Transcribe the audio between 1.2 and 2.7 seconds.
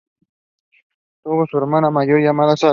Tuvo una hermana mayor llamada Sara.